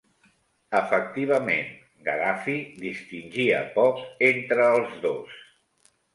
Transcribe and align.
Efectivament, 0.77 1.69
Gaddafi 2.07 2.57
distingia 2.87 3.61
poc 3.77 4.03
entre 4.33 4.67
els 4.73 4.99
dos. 5.07 5.39